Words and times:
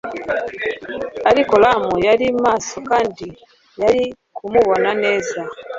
ariko 1.29 1.53
rum 1.63 1.83
yari 2.07 2.27
maso 2.43 2.75
kandi 2.89 3.25
yari 3.81 4.03
kumubona 4.37 4.89
neza, 5.03 5.39